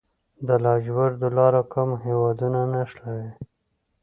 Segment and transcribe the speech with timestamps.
[0.47, 3.29] د لاجوردو لاره کوم هیوادونه نښلوي؟